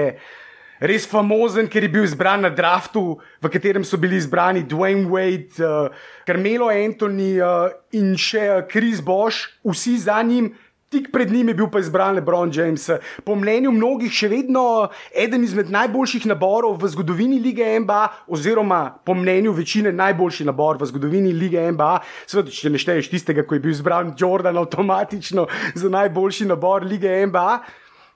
[0.84, 5.56] res famozen, ker je bil izbran na draftu, v katerem so bili izbrani Dwayne Wade,
[5.63, 5.88] uh,
[6.28, 10.52] Carmelo Anthony uh, in še uh, Chris Bosch, vsi za njim.
[10.93, 12.84] Tik pred njim je bil pa izbran LeBron James.
[13.26, 19.15] Po mnenju mnogih, še vedno eden izmed najboljših naborov v zgodovini lige NBA, oziroma po
[19.17, 21.96] mnenju večine najboljši nabor v zgodovini lige NBA.
[22.30, 27.15] Sveda, če ne šteješ tistega, ko je bil izbran Jordan avtomatično za najboljši nabor lige
[27.26, 27.63] NBA.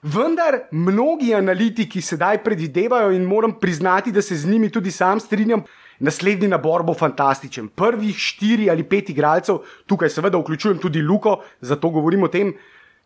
[0.02, 5.64] Vendar mnogi analitiki sedaj predvidevajo, in moram priznati, da se z njimi tudi sam strinjam,
[5.98, 7.68] naslednji nabor bo fantastičen.
[7.68, 12.54] Prvih štiri ali pet igralcev, tukaj seveda vključujem tudi Luko, zato govorim o tem,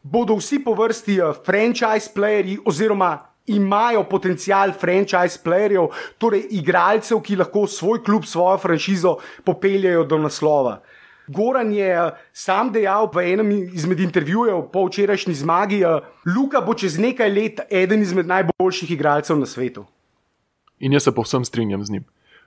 [0.02, 3.18] bodo vsi po vrsti eh, franchise playerji oziroma.
[3.46, 10.76] Imajo potencial franchise playerjev, torej igralcev, ki lahko svoj klub, svojo franšizo popeljajo do naslova.
[11.26, 16.60] Goran je eh, sam dejal v enem izmed intervjujev po včerajšnji zmagi, da eh, Luka
[16.60, 19.84] bo čez nekaj let eden izmed najboljših igralcev na svetu.
[20.78, 22.04] In jaz se povsem strinjam z njim.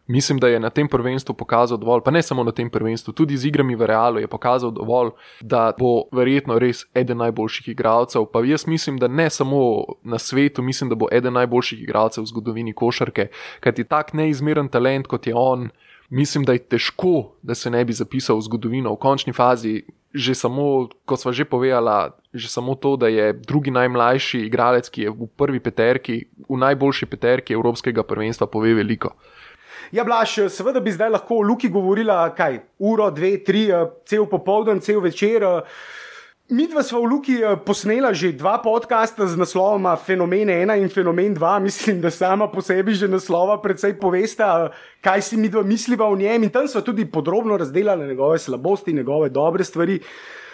[0.07, 3.37] Mislim, da je na tem prvenstvu pokazal dovolj, pa ne samo na tem prvenstvu, tudi
[3.37, 5.09] z igrami v realu je pokazal dovolj,
[5.41, 8.27] da bo verjetno res eden najboljših igralcev.
[8.33, 12.27] Pa jaz mislim, da ne samo na svetu, mislim, da bo eden najboljših igralcev v
[12.27, 13.27] zgodovini košarke,
[13.59, 15.69] kajti tak neizmeren talent kot je on,
[16.09, 18.93] mislim, da je težko, da se ne bi zapisal v zgodovino.
[18.93, 23.71] V končni fazi, že samo, kot smo že povedali, že samo to, da je drugi
[23.71, 29.15] najmlajši igralec, ki je v prvi peterki, v najboljši peterki Evropskega prvenstva, pove veliko.
[29.91, 34.25] Ja, Blaž, seveda bi zdaj lahko o Luki govorila, kaj, uro, dve, tri, eh, cel
[34.25, 35.43] popoldan, cel večer.
[35.43, 35.61] Uh,
[36.45, 40.93] Mi dva smo v Luki eh, posnela že dva podcasta z naslovoma Fenomen 1 in
[40.93, 41.41] Fenomen 2.
[41.65, 46.05] Mislim, da sama po sebi že naslova predvsej povesta, eh, kaj si mi dva misliva
[46.05, 46.45] o njem.
[46.45, 49.99] In tam smo tudi podrobno razdelali njegove slabosti, njegove dobre stvari.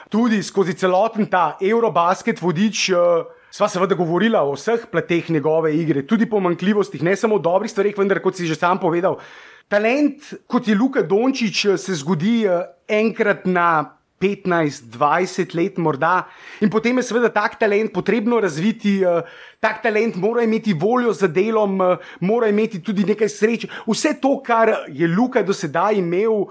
[0.07, 2.89] Tudi skozi celoten ta Eurobasket vodič.
[2.95, 7.67] Uh, Sva seveda govorila o vseh plateh njegove igre, tudi pomankljivostih, ne samo o dobrih
[7.67, 9.19] stvarih, vendar, kot si že sam povedal,
[9.67, 12.47] talent, kot je Luka Dončić, se zgodi
[12.87, 16.27] enkrat na 15-20 let, morda.
[16.61, 19.25] In potem je seveda tak talent potrebno razviti, uh,
[19.59, 23.71] tak talent mora imeti voljo za delom, uh, mora imeti tudi nekaj sreče.
[23.87, 26.45] Vse to, kar je Luka do sedaj imel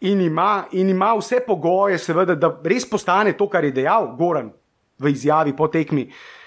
[0.00, 4.52] in ima, in ima vse pogoje, seveda, da res postane to, kar je dejal Goran
[4.98, 6.06] v izjavi po tekmi.
[6.06, 6.45] Uh,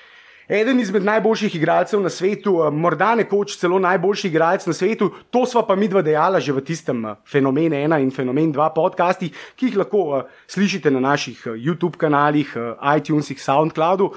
[0.50, 5.12] eden izmed najboljših igralcev na svetu, eh, morda nekoč celo najboljši igralec na svetu.
[5.30, 8.74] To sva pa mi dva dejala že v tistem eh, Fenomen 1 in Fenomen 2
[8.76, 12.58] podcastih, ki jih lahko uh, slišite na naših YouTube kanalih,
[12.98, 14.14] iTunesih, SoundCloudu.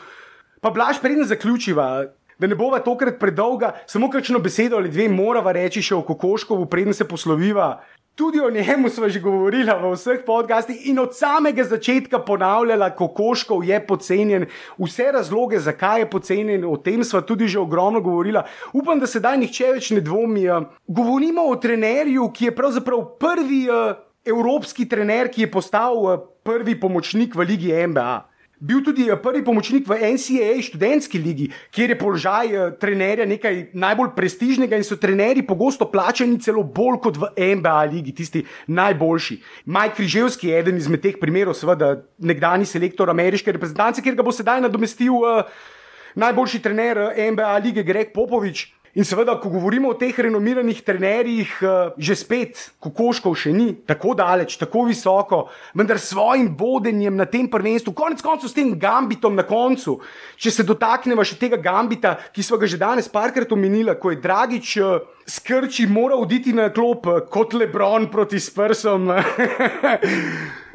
[0.60, 2.06] Pa blaž, preden zaključiva.
[2.38, 6.66] Da ne bova tokrat predolga, samo kakšno besedo ali dve morava reči še o Kokoškovu,
[6.66, 7.82] preden se posloviva.
[8.14, 13.08] Tudi o njemu smo že govorili v vseh podcastih in od samega začetka ponavljala, kako
[13.08, 14.44] Koškov je podcenjen,
[14.78, 18.38] vse razloge, zakaj je podcenjen, o tem smo tudi že ogromno govorili.
[18.72, 20.44] Upam, da sedaj nihče več ne dvomi.
[20.44, 20.60] Eh.
[20.86, 26.76] Govorimo o trenerju, ki je pravzaprav prvi uh, evropski trener, ki je postal uh, prvi
[26.80, 28.31] pomočnik v Ligi MBA
[28.62, 33.58] bil tudi eh, prvi pomočnik v NCAA študentski ligi, kjer je položaj uh, trenerja nekaj
[33.74, 39.40] najbolj prestižnega in so trenerji pogosto plačani celo bolj kot v NBA ligi, tisti najboljši.
[39.66, 44.34] Mike Križevski je eden izmed teh primerov, seveda nekdani selektor ameriške reprezentance, kjer ga bo
[44.34, 45.18] sedaj nadomestil.
[45.18, 45.70] Uh,
[46.14, 48.72] najboljši trener eh, NBA lige Greg Popovič.
[48.92, 54.12] In seveda, ko govorimo o teh renomiranih trenerjih, eh, že spet, Kokoškov še ni tako
[54.12, 59.32] daleč, tako visoko, vendar s svojim vodenjem na tem prvenstvu, konec koncev s tem gambitom
[59.32, 59.96] na koncu.
[60.36, 64.20] Če se dotaknemo še tega gambita, ki smo ga že danes parkrat omenili, ko je
[64.20, 69.08] Dragič eh, skrči moral oditi na klop eh, kot Lebron proti Sprsom.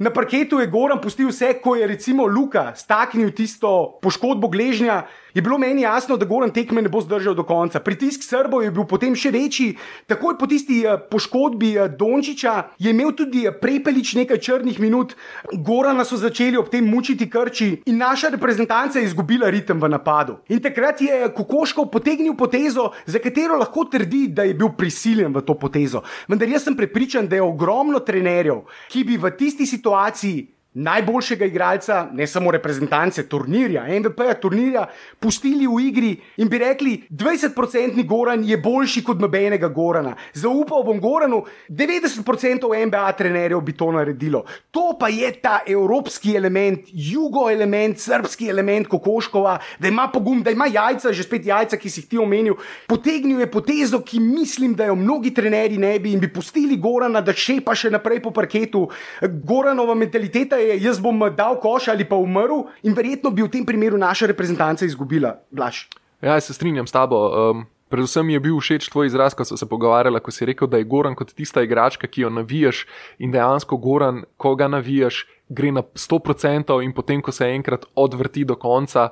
[0.00, 5.02] Na parketu je Goran pustil vse, ko je recimo Luka staknil tisto poškodbo gležnja,
[5.34, 7.82] je bilo meni jasno, da Goran tekme ne bo zdržal do konca.
[7.84, 9.74] Pritisk Srbov je bil potem še večji.
[10.08, 15.12] Takoj po tisti eh, poškodbi eh, Dončiča je imel tudi eh, prepelič nekaj črnih minut,
[15.52, 20.38] Gorana so začeli ob tem mučiti krči in naša reprezentanca je izgubila ritem v napadu.
[20.48, 25.44] In takrat je Kokoškov potegnil potezo, za katero lahko trdi, da je bil prisiljen v
[25.44, 26.00] to potezo.
[26.24, 31.44] Vendar jaz sem prepričan, da je ogromno trenerjev, ki bi v tisti situaciji 花季 najboljšega
[31.44, 34.84] igralca, ne samo reprezentance, turnirja, MVP-ja, turnirja,
[35.18, 40.14] pustili v igri in bi rekli: 20-odstotni Goran je boljši kot nobenega Gorana.
[40.34, 44.44] Zaupal bom Goranu, 90% NBA trenerjev bi to naredilo.
[44.70, 50.50] To pa je ta evropski element, jugo element, srpski element Kokoškova, da ima pogum, da
[50.50, 52.54] ima jajca, že spet jajca, ki si jih ti omenil.
[52.86, 57.20] Potegnil je potezo, ki mislim, da jo mnogi trenerji ne bi in bi pustili Gorana,
[57.20, 58.86] da šepa še naprej po parketu.
[59.20, 63.66] Goranova mentaliteta je, jaz bom dal koš ali pa umrl, in verjetno bi v tem
[63.66, 65.38] primeru naša reprezentanca izgubila.
[65.50, 65.86] Blaž.
[66.22, 67.18] Ja, se strinjam s tabo.
[67.50, 70.68] Um, predvsem mi je bil všeč tvoj izraz, ko so se pogovarjali, ko si rekel,
[70.68, 72.84] da je Goran kot tista igračka, ki jo navijaš
[73.18, 78.44] in dejansko Goran, ko ga navijaš, gre na 100% in potem, ko se enkrat odvrti
[78.44, 79.10] do konca,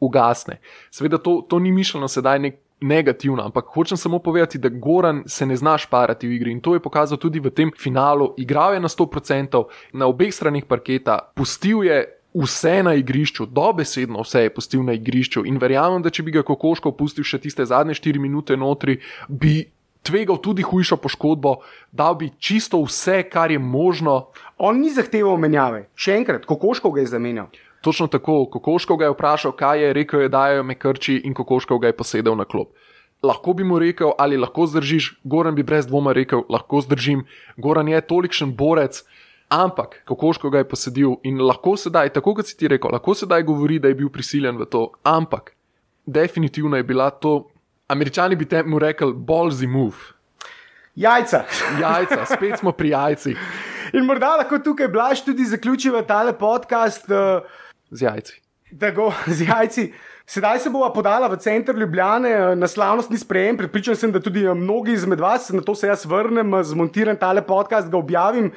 [0.00, 0.60] ugasne.
[0.90, 5.46] Seveda to, to ni mišljeno sedaj nek negativno, ampak hočem samo povedati, da Goran se
[5.46, 8.34] ne znaš parati v igri in to je pokazal tudi v tem finalu.
[8.38, 12.04] Igral je na 100%, na obeh stranih parketa, pustil je.
[12.34, 16.42] Vse na igrišču, dobesedno vse je pustil na igrišču, in verjamem, da če bi ga
[16.42, 18.96] Kokoško pustil še tiste zadnje 4 minute notri,
[19.28, 19.60] bi
[20.02, 21.60] tvegal tudi hujšo poškodbo,
[21.92, 24.34] dal bi čisto vse, kar je možno.
[24.58, 27.54] On ni zahteval menjave, še enkrat, Kokoško ga je zamenjal.
[27.84, 31.34] Točno tako, Kokoško ga je vprašal, kaj je rekel, je, da je me krči in
[31.34, 32.70] Kokoško ga je posedel na klop.
[33.22, 37.26] Lahko bi mu rekel, ali lahko zdržiš, Goran bi brez dvoma rekel, lahko zdržim.
[37.56, 39.02] Goran je tolikšen borec,
[39.52, 43.44] ampak Kokoško ga je posedil in lahko sedaj, tako kot si ti rekel, lahko sedaj
[43.44, 45.52] govori, da je bil prisiljen v to, ampak
[46.06, 47.50] definitivno je bila to,
[47.88, 50.14] američani bi temu rekli, ballsy move.
[50.96, 51.42] Jajca.
[51.82, 53.44] Jajca, spet smo pri jajcih.
[53.92, 57.12] In morda lahko tukaj blaž tudi zaključiva tale podcast.
[57.12, 57.44] Uh,
[57.90, 58.40] z jajci.
[58.80, 59.92] Tako, z jajci.
[60.26, 63.56] Sedaj se bova podala v center Ljubljane na slavnostni sprejem.
[63.56, 67.90] Pripričan sem, da tudi mnogi izmed vas, na to se jaz vrnem, zmontiram tale podcast,
[67.90, 68.52] ga objavim.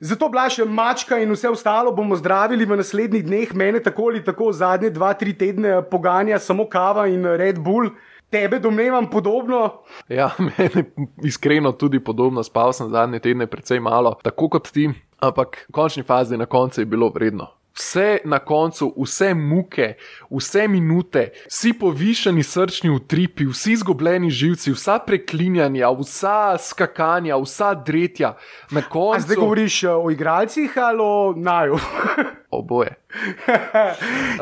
[0.00, 4.52] Zato blaž mačka in vse ostalo bomo zdravili v naslednjih dneh, mene tako ali tako
[4.52, 7.90] zadnje dva, tri tedne poganja samo kava in Red Bull.
[8.30, 9.82] Tebe domnevam podobno.
[10.08, 10.84] Ja, meni
[11.22, 14.90] iskreno tudi podobno, spal sem zadnje tedne precej malo, tako kot ti,
[15.20, 17.48] ampak v končni fazi na koncu je bilo vredno.
[17.74, 19.94] Vse na koncu, vse muke,
[20.30, 28.36] vse minute, vsi povišeni srčni utripi, vsi izgubljeni živci, vsa preklinjanja, vsa skakanja, vsa dretja.
[28.90, 29.26] Koncu...
[29.26, 31.78] Zdaj govoriš eh, o igralcih ali o naju?
[32.50, 32.94] Oboje.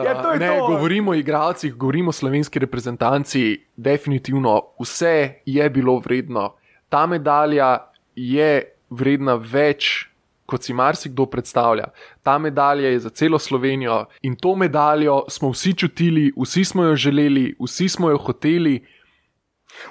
[0.04, 0.66] ja, to ne, to.
[0.66, 3.64] govorimo o igralcih, govorimo o slovenski reprezentanci.
[3.76, 6.54] Definitivno vse je bilo vredno.
[6.88, 7.78] Ta medalja
[8.14, 10.11] je vredna več
[10.52, 11.88] kot si marsikdo predstavlja.
[12.22, 16.96] Ta medalja je za celo Slovenijo in to medaljo smo vsi čutili, vsi smo jo
[16.96, 18.80] želeli, vsi smo jo hoteli.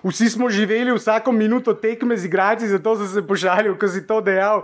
[0.04, 4.22] Vsi smo živeli vsako minuto tekme z igralci, zato sem se požalil, ko si to
[4.22, 4.64] dejal.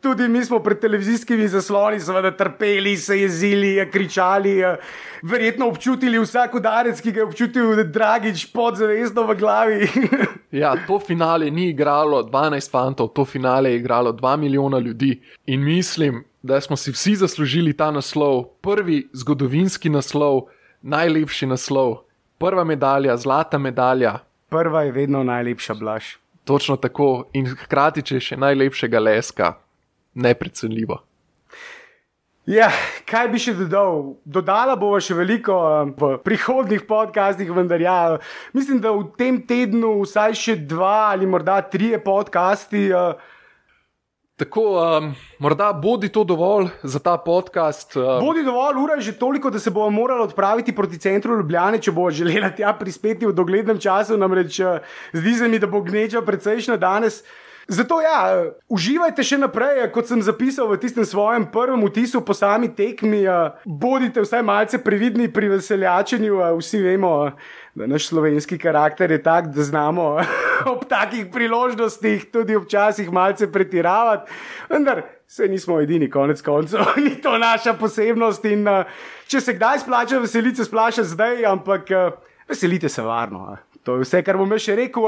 [0.00, 4.60] Tudi mi smo pred televizijskimi zasloni, seveda, trpeli, se jezili, kričali,
[5.22, 9.88] verjetno občutili vsak udarec, ki ga je občutil Dragič podzavestno v glavi.
[10.62, 15.20] ja, to finale ni igralo 12 fantov, to finale je igralo 2 milijona ljudi.
[15.46, 20.46] In mislim, da smo si vsi zaslužili ta naslov, prvi zgodovinski naslov,
[20.82, 21.96] najlepši naslov,
[22.38, 24.18] prva medalja, zlata medalja.
[24.48, 26.16] Prva je vedno najlepša blaž.
[26.44, 29.52] Točno tako in hkrati, če še najlepšega leska,
[30.14, 31.00] neprecenljivo.
[32.46, 32.68] Ja,
[33.10, 34.12] kaj bi še dodal?
[34.22, 35.56] Dodala bova še veliko
[35.98, 37.96] v prihodnih podcastih, vendar ja,
[38.54, 42.86] mislim, da v tem tednu vsaj še dva ali morda tri podcasti.
[42.94, 43.34] Uh,
[44.36, 44.60] Tako,
[45.00, 47.96] um, morda bodi to dovolj za ta podcast.
[47.96, 48.02] Um.
[48.20, 51.92] Bodi dovolj, ura je že toliko, da se bomo morali odpraviti proti centru Ljubljana, če
[51.92, 54.16] bo želela tja prispeti v doglednem času.
[54.16, 54.60] Namreč
[55.12, 57.22] zdi se mi, da bo gneča precejšnja danes.
[57.68, 62.68] Zato ja, uživajte še naprej, kot sem zapisal v tistem svojem prvem vtisu po sami
[62.70, 63.24] tekmi.
[63.64, 67.32] Bodite vsaj malce previdni pri veseljačenju, vsi vemo,
[67.76, 70.02] da naš slovenski karakter je tak, da znamo
[70.72, 74.32] ob takih priložnostih tudi včasih malce pretiravati.
[74.68, 78.44] Vendar se nismo edini, konec koncev, ni to naša posebnost.
[78.44, 78.64] In
[79.28, 81.92] če se kdaj splača veseliti, se splača zdaj, ampak
[82.48, 83.56] veselite se varno.
[83.86, 85.04] To je vse, kar bom še rekel,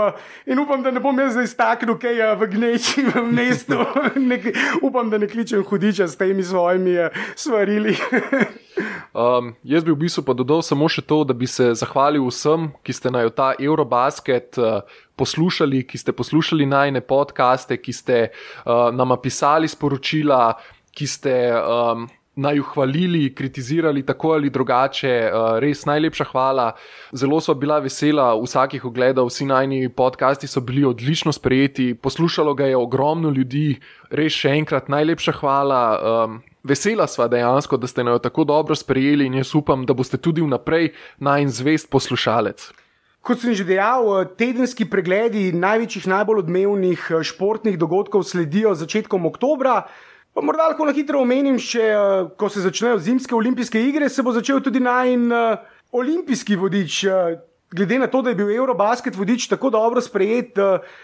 [0.47, 3.79] in upam, da ne bom jaz zdaj staknil, kaj je v gneči v mestu.
[4.29, 4.39] Ne,
[4.85, 7.09] upam, da ne kličem hudiča s temi svojimi
[7.39, 7.97] svarili.
[9.25, 12.69] um, jaz bi v bistvu pa dodal samo še to, da bi se zahvalil vsem,
[12.87, 14.85] ki ste na ta Eurobasket uh,
[15.19, 20.55] poslušali, ki ste poslušali najne podkaste, ki ste uh, nam pisali sporočila,
[20.95, 21.35] ki ste.
[21.59, 22.07] Um,
[22.39, 25.09] naj jo hvalili, kritizirali tako ali drugače.
[25.09, 26.73] Eh, res najlepša hvala.
[27.13, 32.67] Zelo so bila vesela vsakih ogledov, vsi najni podcasti so bili odlično sprejeti, poslušalo ga
[32.67, 33.81] je ogromno ljudi.
[34.11, 35.83] Res še enkrat najlepša hvala.
[36.65, 40.43] Vesela sva dejansko, da ste jo tako dobro sprejeli in jaz upam, da boste tudi
[40.43, 42.71] vnaprej najn zvest poslušalec.
[43.23, 49.83] Kot sem že dejal, tedenski pregledi največjih, najbolj odmevnih eh, športnih dogodkov sledijo začetkom oktobra.
[50.39, 54.23] Pa morda lahko na hitro omenim, če eh, ko se začnejo zimske olimpijske igre, se
[54.23, 57.01] bo začel tudi najn uh, olimpijski vodič.
[57.11, 57.41] Uh,
[57.75, 60.55] glede na to, da je bil Eurobasket vodič tako dobro sprejet,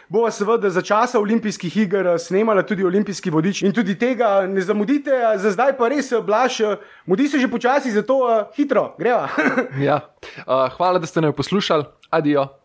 [0.08, 3.66] bo seveda za časa olimpijskih iger snemala tudi olimpijski vodič.
[3.66, 6.62] In tudi tega ne zamudite, za zdaj pa res blaš,
[7.04, 8.22] mudi se že počasi, zato
[8.54, 9.26] hitro, greva.
[9.88, 9.98] ja.
[10.46, 11.90] uh, hvala, da ste me poslušali.
[12.14, 12.63] Adijo.